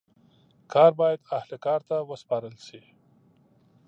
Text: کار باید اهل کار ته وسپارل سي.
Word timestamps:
کار 0.71 0.91
باید 0.99 1.19
اهل 1.37 1.51
کار 1.65 1.79
ته 1.87 1.95
وسپارل 2.11 2.55
سي. 2.67 2.81